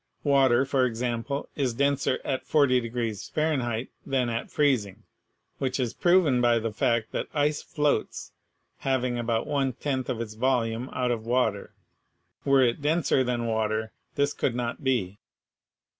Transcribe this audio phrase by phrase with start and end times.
[0.23, 2.89] Water, for example, is denser at 40
[3.35, 5.03] Fahrenheit than at freezing,
[5.59, 8.31] which is proven by the fact that ice floats,
[8.79, 11.75] having about one tenth of its vol ume out of water.
[12.43, 15.19] Were it denser than water, this could not be.